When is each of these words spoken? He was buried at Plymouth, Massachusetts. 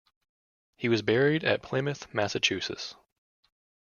He 0.77 0.89
was 0.89 1.03
buried 1.03 1.43
at 1.43 1.61
Plymouth, 1.61 2.11
Massachusetts. 2.11 2.95